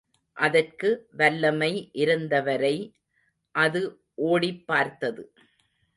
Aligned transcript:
அதற்கு 0.37 0.89
வல்லமை 1.11 1.69
இருந்தவரை 1.93 2.73
அது 3.55 3.81
ஓடிப் 4.27 4.67
பார்த்தது. 4.67 5.23